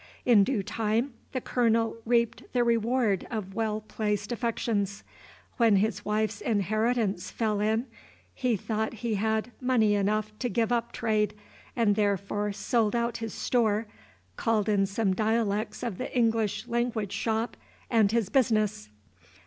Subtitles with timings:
[0.25, 5.03] In due time the Colonel reaped the reward of well placed affections.
[5.57, 7.85] When his wife's inheritance fell in,
[8.33, 11.35] he thought he had money enough to give up trade,
[11.75, 13.85] and therefore sold out his "store,"
[14.37, 17.55] called in some dialects of the English language shop,
[17.87, 18.89] and his business.